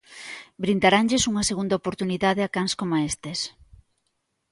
Brindaranlles 0.63 1.27
unha 1.31 1.47
segunda 1.49 1.77
oportunidade 1.81 2.41
a 2.43 2.49
cans 2.55 2.73
coma 2.79 3.03
estes. 3.09 3.39